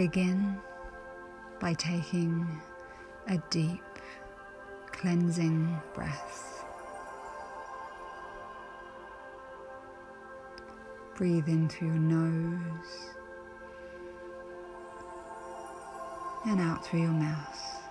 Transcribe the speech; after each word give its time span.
Begin 0.00 0.56
by 1.60 1.74
taking 1.74 2.48
a 3.28 3.36
deep, 3.50 3.84
cleansing 4.92 5.78
breath. 5.92 6.64
Breathe 11.16 11.46
in 11.48 11.68
through 11.68 11.88
your 11.88 11.96
nose 11.98 13.10
and 16.46 16.62
out 16.62 16.82
through 16.82 17.02
your 17.02 17.10
mouth. 17.10 17.82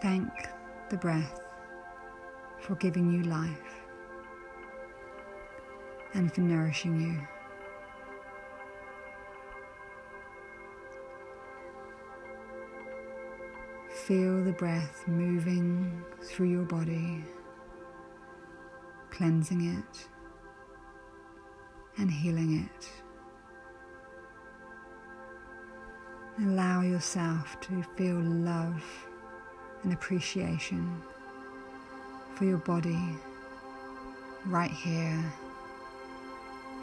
Thank 0.00 0.30
the 0.90 0.96
breath 0.96 1.40
for 2.60 2.76
giving 2.76 3.10
you 3.10 3.24
life 3.24 3.81
and 6.14 6.32
for 6.32 6.40
nourishing 6.40 7.00
you. 7.00 7.26
Feel 14.06 14.44
the 14.44 14.52
breath 14.52 15.04
moving 15.06 16.04
through 16.22 16.48
your 16.48 16.64
body, 16.64 17.24
cleansing 19.10 19.78
it 19.78 20.08
and 21.98 22.10
healing 22.10 22.68
it. 22.68 22.88
Allow 26.42 26.80
yourself 26.80 27.60
to 27.60 27.82
feel 27.96 28.18
love 28.20 28.82
and 29.82 29.92
appreciation 29.92 31.00
for 32.34 32.44
your 32.44 32.58
body 32.58 32.98
right 34.46 34.70
here 34.70 35.22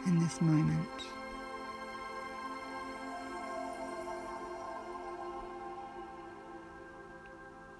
in 0.06 0.18
this 0.18 0.40
moment. 0.40 0.88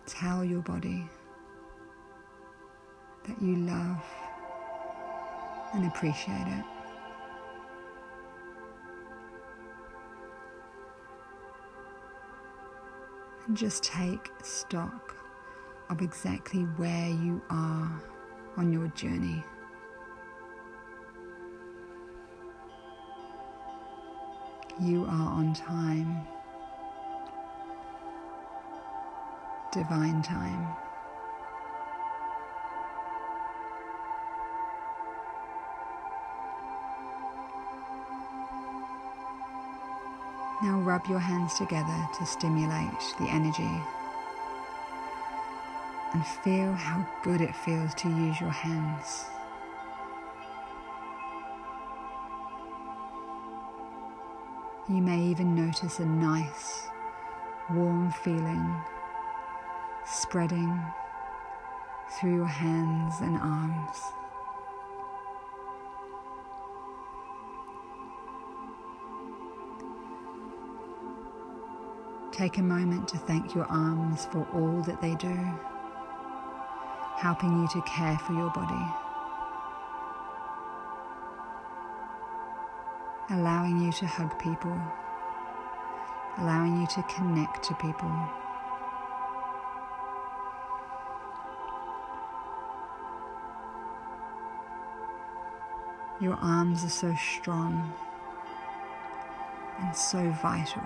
Tell 0.06 0.44
your 0.44 0.60
body 0.60 1.08
that 3.26 3.40
you 3.40 3.56
love 3.56 4.04
and 5.72 5.86
appreciate 5.86 6.46
it. 6.46 6.64
And 13.46 13.56
just 13.56 13.82
take 13.82 14.30
stock 14.42 15.16
of 15.88 16.02
exactly 16.02 16.62
where 16.76 17.08
you 17.08 17.42
are 17.50 18.02
on 18.56 18.72
your 18.72 18.88
journey. 18.88 19.44
You 24.82 25.04
are 25.04 25.10
on 25.10 25.52
time, 25.52 26.26
divine 29.72 30.22
time. 30.22 30.66
Now 40.62 40.80
rub 40.80 41.06
your 41.08 41.18
hands 41.18 41.58
together 41.58 42.08
to 42.18 42.24
stimulate 42.24 43.14
the 43.18 43.28
energy 43.28 43.82
and 46.14 46.26
feel 46.42 46.72
how 46.72 47.06
good 47.22 47.42
it 47.42 47.54
feels 47.54 47.94
to 47.96 48.08
use 48.08 48.40
your 48.40 48.48
hands. 48.48 49.26
You 54.90 55.00
may 55.02 55.20
even 55.20 55.54
notice 55.54 56.00
a 56.00 56.04
nice, 56.04 56.88
warm 57.72 58.10
feeling 58.10 58.74
spreading 60.04 60.82
through 62.18 62.34
your 62.34 62.46
hands 62.46 63.14
and 63.20 63.36
arms. 63.36 63.96
Take 72.32 72.58
a 72.58 72.62
moment 72.62 73.06
to 73.10 73.18
thank 73.18 73.54
your 73.54 73.66
arms 73.66 74.26
for 74.26 74.44
all 74.52 74.82
that 74.88 75.00
they 75.00 75.14
do, 75.14 75.38
helping 77.16 77.60
you 77.60 77.68
to 77.68 77.82
care 77.82 78.18
for 78.18 78.32
your 78.32 78.50
body, 78.50 78.92
allowing 83.30 83.80
you 83.80 83.92
to 83.92 84.06
hug 84.06 84.36
people, 84.38 84.76
allowing 86.38 86.80
you 86.80 86.86
to 86.88 87.02
connect 87.04 87.62
to 87.62 87.74
people. 87.74 88.10
Your 96.20 96.34
arms 96.34 96.84
are 96.84 96.90
so 96.90 97.14
strong 97.14 97.92
and 99.80 99.96
so 99.96 100.30
vital. 100.42 100.82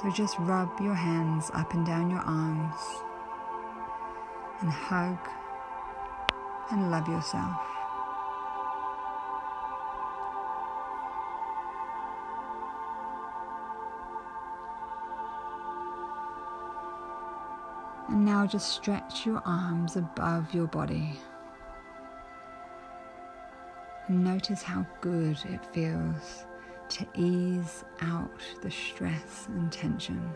So 0.00 0.10
just 0.10 0.38
rub 0.38 0.80
your 0.80 0.94
hands 0.94 1.50
up 1.52 1.74
and 1.74 1.84
down 1.84 2.10
your 2.10 2.20
arms 2.20 2.80
and 4.60 4.70
hug 4.70 5.18
and 6.70 6.90
love 6.90 7.08
yourself. 7.08 7.56
And 18.08 18.24
now 18.24 18.46
just 18.46 18.68
stretch 18.68 19.24
your 19.24 19.40
arms 19.46 19.96
above 19.96 20.52
your 20.52 20.66
body. 20.66 21.18
And 24.08 24.22
notice 24.22 24.62
how 24.62 24.84
good 25.00 25.38
it 25.48 25.64
feels 25.72 26.44
to 26.90 27.06
ease 27.14 27.84
out 28.02 28.42
the 28.60 28.70
stress 28.70 29.46
and 29.48 29.72
tension. 29.72 30.34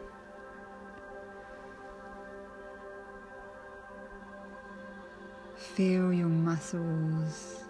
Feel 5.77 6.11
your 6.11 6.29
muscles 6.29 7.65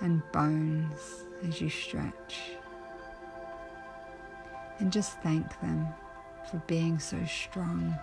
and 0.00 0.20
bones 0.32 1.22
as 1.46 1.60
you 1.60 1.70
stretch. 1.70 2.50
And 4.80 4.92
just 4.92 5.20
thank 5.20 5.48
them 5.60 5.86
for 6.50 6.56
being 6.66 6.98
so 6.98 7.24
strong. 7.26 7.96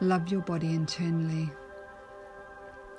Love 0.00 0.26
your 0.26 0.40
body 0.40 0.74
internally 0.74 1.52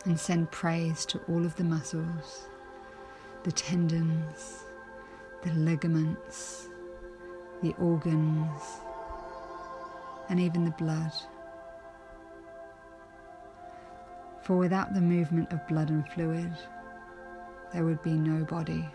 and 0.06 0.18
send 0.18 0.50
praise 0.50 1.06
to 1.08 1.20
all 1.28 1.46
of 1.46 1.58
the 1.58 1.66
muscles, 1.66 2.48
the 3.44 3.52
tendons, 3.52 4.64
the 5.42 5.52
ligaments, 5.56 6.70
the 7.62 7.74
organs, 7.80 8.62
and 10.30 10.40
even 10.40 10.66
the 10.66 10.72
blood. 10.72 11.12
For 14.42 14.56
without 14.56 14.94
the 14.94 15.02
movement 15.02 15.52
of 15.52 15.68
blood 15.68 15.90
and 15.90 16.08
fluid, 16.10 16.54
there 17.74 17.84
would 17.84 18.02
be 18.04 18.14
no 18.14 18.44
body. 18.46 18.88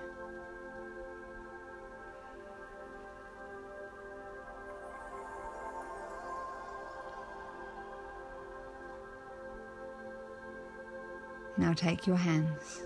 Now 11.56 11.74
take 11.74 12.06
your 12.06 12.16
hands 12.16 12.80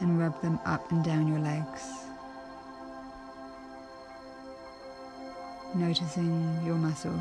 and 0.00 0.18
rub 0.18 0.40
them 0.40 0.58
up 0.64 0.90
and 0.90 1.04
down 1.04 1.28
your 1.28 1.38
legs, 1.38 2.03
noticing 5.74 6.60
your 6.64 6.76
muscles. 6.76 7.20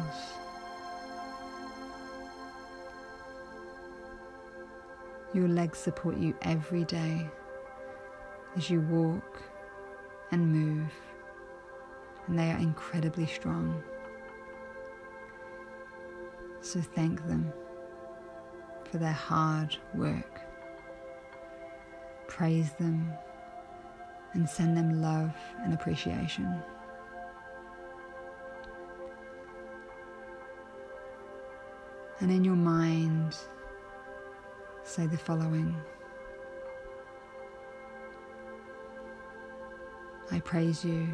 Your 5.33 5.47
legs 5.47 5.79
support 5.79 6.17
you 6.17 6.35
every 6.43 6.83
day 6.83 7.27
as 8.55 8.69
you 8.69 8.81
walk 8.81 9.41
and 10.31 10.51
move, 10.51 10.93
and 12.27 12.37
they 12.37 12.51
are 12.51 12.57
incredibly 12.57 13.25
strong. 13.25 13.83
So 16.61 16.79
thank 16.81 17.27
them 17.27 17.51
for 18.85 18.99
their 18.99 19.11
hard 19.11 19.75
work. 19.95 20.39
Praise 22.27 22.71
them 22.73 23.11
and 24.33 24.47
send 24.47 24.77
them 24.77 25.01
love 25.01 25.33
and 25.63 25.73
appreciation. 25.73 26.61
And 32.23 32.31
in 32.31 32.45
your 32.45 32.55
mind, 32.55 33.35
say 34.83 35.07
the 35.07 35.17
following 35.17 35.75
I 40.31 40.39
praise 40.39 40.85
you. 40.85 41.05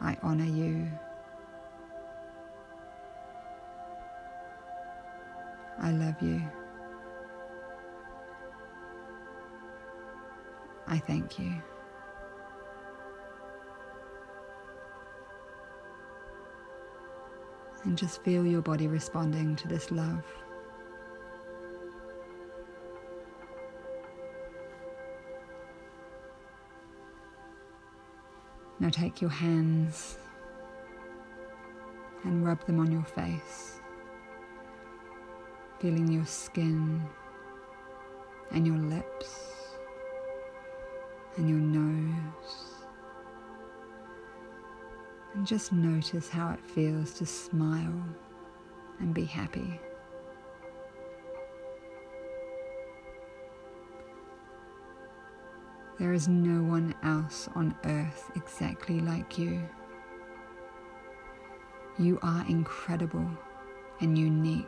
I 0.00 0.16
honor 0.22 0.46
you. 0.46 0.88
I 5.82 5.90
love 5.90 6.16
you. 6.22 6.40
I 10.86 10.96
thank 10.96 11.38
you. 11.38 11.62
And 17.84 17.98
just 17.98 18.22
feel 18.22 18.46
your 18.46 18.62
body 18.62 18.86
responding 18.86 19.56
to 19.56 19.68
this 19.68 19.90
love. 19.90 20.24
Now 28.78 28.88
take 28.88 29.20
your 29.20 29.30
hands 29.30 30.18
and 32.24 32.44
rub 32.44 32.64
them 32.66 32.80
on 32.80 32.90
your 32.90 33.04
face, 33.04 33.80
feeling 35.80 36.10
your 36.10 36.26
skin 36.26 37.00
and 38.50 38.66
your 38.66 38.78
lips 38.78 39.52
and 41.36 41.48
your 41.48 41.58
nose. 41.58 42.71
And 45.34 45.46
just 45.46 45.72
notice 45.72 46.28
how 46.28 46.52
it 46.52 46.60
feels 46.64 47.12
to 47.14 47.26
smile 47.26 48.02
and 49.00 49.14
be 49.14 49.24
happy. 49.24 49.80
There 55.98 56.12
is 56.12 56.28
no 56.28 56.62
one 56.62 56.94
else 57.02 57.48
on 57.54 57.74
earth 57.84 58.30
exactly 58.34 59.00
like 59.00 59.38
you. 59.38 59.62
You 61.98 62.18
are 62.22 62.44
incredible 62.48 63.30
and 64.00 64.18
unique. 64.18 64.66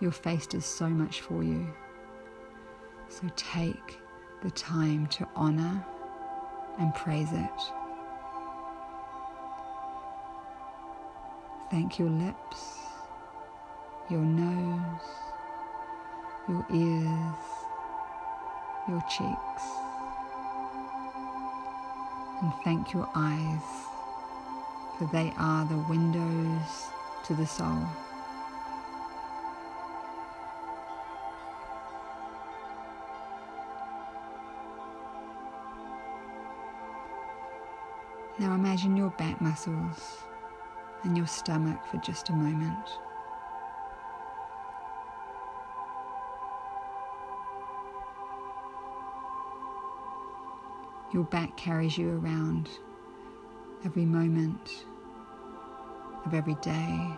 Your 0.00 0.12
face 0.12 0.46
does 0.46 0.64
so 0.64 0.88
much 0.88 1.22
for 1.22 1.42
you. 1.42 1.66
So 3.08 3.28
take 3.36 3.98
the 4.42 4.50
time 4.52 5.06
to 5.08 5.26
honor 5.34 5.84
and 6.78 6.94
praise 6.94 7.32
it. 7.32 7.87
Thank 11.70 11.98
your 11.98 12.08
lips, 12.08 12.78
your 14.08 14.20
nose, 14.20 15.00
your 16.48 16.66
ears 16.72 17.58
your 18.88 19.02
cheeks. 19.02 19.62
And 22.40 22.52
thank 22.64 22.92
your 22.92 23.08
eyes, 23.14 23.60
for 24.96 25.04
they 25.12 25.32
are 25.36 25.64
the 25.66 25.78
windows 25.88 26.86
to 27.24 27.34
the 27.34 27.46
soul. 27.46 27.82
Now 38.38 38.54
imagine 38.54 38.96
your 38.96 39.10
back 39.10 39.40
muscles 39.40 40.27
and 41.04 41.16
your 41.16 41.26
stomach 41.26 41.84
for 41.86 41.98
just 41.98 42.28
a 42.28 42.32
moment. 42.32 42.88
Your 51.12 51.24
back 51.24 51.56
carries 51.56 51.96
you 51.96 52.18
around 52.18 52.68
every 53.84 54.04
moment 54.04 54.84
of 56.26 56.34
every 56.34 56.56
day, 56.56 57.10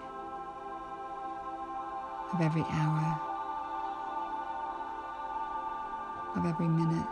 of 2.33 2.41
every 2.41 2.63
hour, 2.71 3.21
of 6.37 6.47
every 6.47 6.69
minute, 6.69 7.07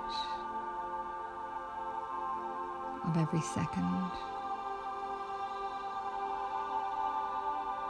of 3.07 3.17
every 3.17 3.41
second. 3.41 4.38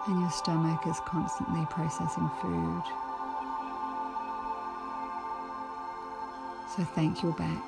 And 0.08 0.20
your 0.20 0.31
stomach 0.31 0.87
is 0.87 0.99
constantly 1.00 1.66
processing 1.69 2.31
food. 2.40 2.82
So 6.75 6.82
thank 6.94 7.22
your 7.22 7.32
back 7.32 7.62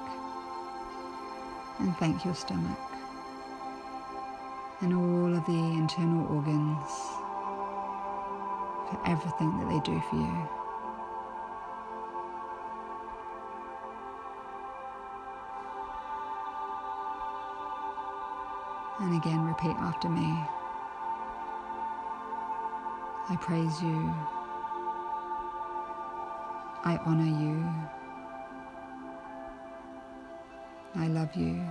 and 1.81 1.95
thank 1.99 2.25
your 2.25 2.35
stomach 2.35 2.79
and 4.81 4.95
all 4.95 5.37
of 5.37 5.45
the 5.45 5.53
internal 5.53 6.27
organs 6.35 6.91
for 8.89 8.99
everything 9.07 9.59
that 9.59 9.69
they 9.69 9.81
do 9.81 10.01
for 10.09 10.17
you. 10.17 10.49
And 19.01 19.15
again, 19.17 19.45
repeat 19.45 19.77
after 19.77 20.09
me. 20.09 20.60
I 23.31 23.37
praise 23.37 23.81
you. 23.81 24.13
I 26.83 26.99
honor 27.07 27.23
you. 27.23 27.65
I 30.97 31.07
love 31.07 31.33
you. 31.37 31.63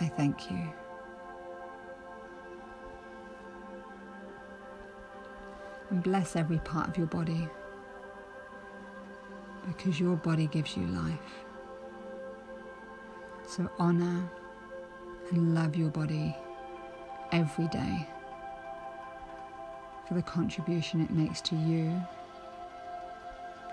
I 0.00 0.08
thank 0.08 0.50
you. 0.50 0.58
And 5.90 6.02
bless 6.02 6.34
every 6.34 6.58
part 6.58 6.88
of 6.88 6.98
your 6.98 7.06
body 7.06 7.48
because 9.64 10.00
your 10.00 10.16
body 10.16 10.48
gives 10.48 10.76
you 10.76 10.88
life. 10.88 11.44
So 13.46 13.70
honor 13.78 14.28
and 15.30 15.54
love 15.54 15.76
your 15.76 15.90
body 15.90 16.36
every 17.30 17.68
day 17.68 18.08
for 20.10 20.14
the 20.14 20.22
contribution 20.22 21.00
it 21.00 21.10
makes 21.10 21.40
to 21.40 21.54
you 21.54 22.02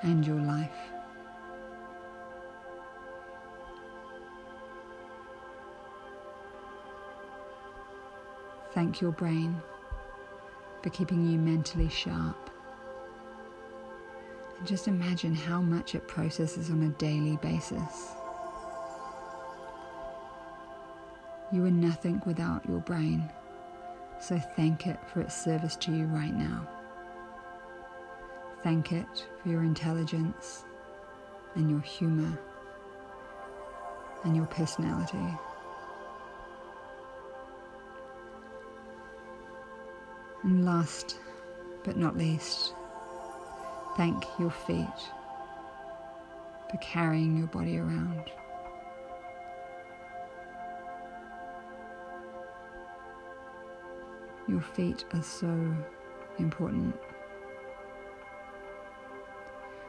and 0.04 0.24
your 0.24 0.40
life. 0.40 0.70
Thank 8.76 9.02
your 9.02 9.12
brain 9.12 9.60
for 10.84 10.92
keeping 10.92 11.28
you 11.28 11.40
mentally 11.40 11.90
sharp. 11.90 12.52
And 14.60 14.68
just 14.68 14.88
imagine 14.88 15.34
how 15.34 15.60
much 15.64 15.96
it 15.96 16.08
processes 16.08 16.70
on 16.70 16.84
a 16.84 16.90
daily 17.00 17.38
basis. 17.38 18.12
You 21.52 21.66
are 21.66 21.72
nothing 21.72 22.22
without 22.28 22.64
your 22.70 22.82
brain, 22.82 23.28
so 24.20 24.40
thank 24.56 24.88
it 24.88 24.98
for 25.12 25.22
its 25.22 25.36
service 25.36 25.76
to 25.78 25.92
you 25.92 26.06
right 26.06 26.34
now. 26.34 26.68
Thank 28.64 28.92
it 28.92 29.28
for 29.42 29.50
your 29.50 29.64
intelligence 29.64 30.66
and 31.56 31.70
your 31.70 31.82
humor 31.82 32.38
and 34.24 34.36
your 34.36 34.48
personality. 34.48 35.18
And 40.44 40.66
last 40.66 41.18
but 41.84 41.98
not 41.98 42.18
least, 42.18 42.74
thank 43.96 44.24
your 44.40 44.52
feet 44.52 44.88
for 46.70 46.78
carrying 46.82 47.38
your 47.38 47.48
body 47.48 47.78
around. 47.78 48.32
Your 54.48 54.62
feet 54.62 55.04
are 55.14 55.24
so 55.24 55.76
important 56.40 56.96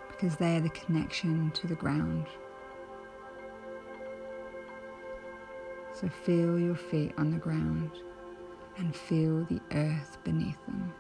because 0.09 0.37
they 0.37 0.57
are 0.57 0.61
the 0.61 0.69
connection 0.71 1.51
to 1.53 1.69
the 1.69 1.77
ground. 1.77 2.27
So 5.93 6.09
feel 6.09 6.59
your 6.59 6.75
feet 6.75 7.13
on 7.19 7.31
the 7.31 7.39
ground 7.39 7.91
and 8.77 8.95
feel 8.95 9.45
the 9.45 9.61
earth 9.73 10.19
beneath 10.25 10.65
them. 10.67 10.93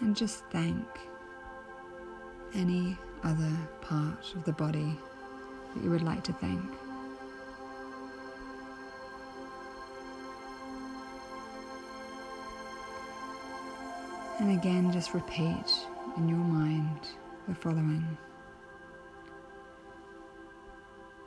And 0.00 0.16
just 0.16 0.44
thank 0.50 0.86
any 2.54 2.96
other 3.22 3.52
part 3.80 4.34
of 4.34 4.44
the 4.44 4.52
body 4.52 4.98
that 5.74 5.84
you 5.84 5.90
would 5.90 6.02
like 6.02 6.24
to 6.24 6.32
thank. 6.34 6.79
And 14.40 14.52
again, 14.58 14.90
just 14.90 15.12
repeat 15.12 15.86
in 16.16 16.26
your 16.26 16.38
mind 16.38 17.00
the 17.46 17.54
following 17.54 18.16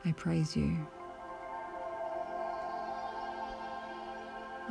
I 0.04 0.12
praise 0.14 0.56
you. 0.56 0.76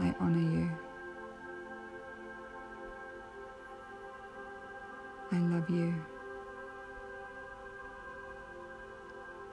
I 0.00 0.12
honor 0.18 0.40
you. 0.40 0.70
I 5.30 5.38
love 5.38 5.70
you. 5.70 5.94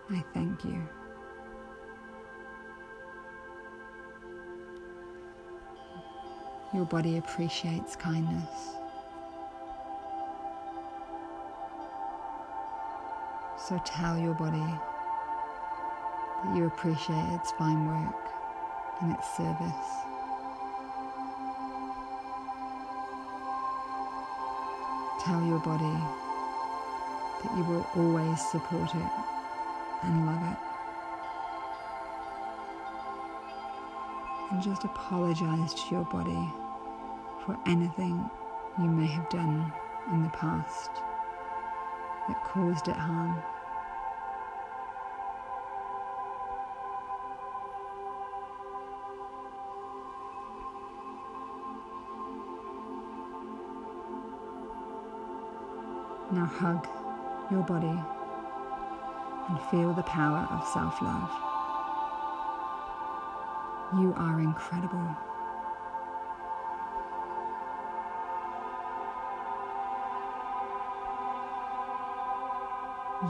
I 0.09 0.23
thank 0.33 0.65
you. 0.65 0.81
Your 6.73 6.85
body 6.85 7.17
appreciates 7.17 7.95
kindness. 7.95 8.78
So 13.69 13.79
tell 13.85 14.17
your 14.17 14.33
body 14.33 14.57
that 14.57 16.55
you 16.55 16.65
appreciate 16.65 17.23
its 17.33 17.51
fine 17.51 17.85
work 17.85 18.31
and 18.99 19.11
its 19.11 19.37
service. 19.37 19.89
Tell 25.23 25.45
your 25.45 25.59
body 25.59 25.99
that 27.43 27.57
you 27.57 27.63
will 27.65 27.85
always 27.95 28.41
support 28.49 28.89
it 28.95 29.11
and 30.01 30.25
love 30.25 30.41
it. 30.51 30.57
And 34.49 34.63
just 34.63 34.83
apologize 34.83 35.75
to 35.75 35.91
your 35.93 36.05
body 36.05 36.51
for 37.45 37.55
anything 37.67 38.31
you 38.79 38.89
may 38.89 39.05
have 39.05 39.29
done 39.29 39.71
in 40.11 40.23
the 40.23 40.29
past 40.29 40.89
that 42.27 42.43
caused 42.45 42.87
it 42.87 42.95
harm. 42.95 43.39
Now 56.31 56.45
hug 56.45 56.87
your 57.49 57.63
body 57.63 57.99
and 59.49 59.59
feel 59.71 59.93
the 59.93 60.03
power 60.03 60.47
of 60.51 60.67
self 60.67 61.01
love. 61.01 61.31
You 63.99 64.13
are 64.15 64.39
incredible. 64.39 65.17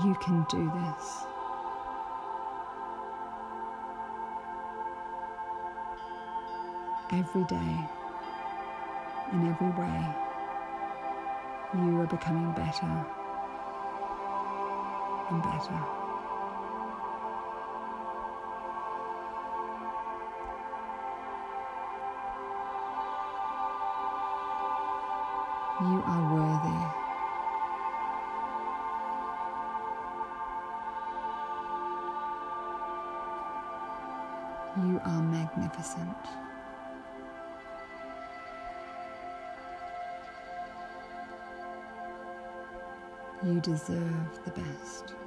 You 0.06 0.14
can 0.16 0.46
do 0.50 0.70
this. 0.70 1.24
Every 7.12 7.44
day, 7.46 7.90
in 9.32 9.48
every 9.48 9.70
way, 9.70 10.29
you 11.76 12.02
are 12.02 12.08
becoming 12.08 12.52
better 12.54 13.06
and 15.30 15.44
better. 15.44 15.80
You 25.82 26.04
are 26.06 26.34
worthy. 26.34 26.49
You 43.50 43.60
deserve 43.62 44.44
the 44.46 44.52
best. 44.52 45.19